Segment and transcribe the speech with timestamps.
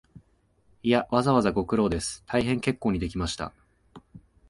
[0.81, 3.53] いや、わざわざご苦労です、大変結構にできました